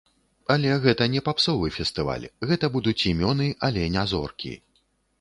[0.53, 4.61] Але гэта не папсовы фестываль, гэта будуць імёны, але не зоркі.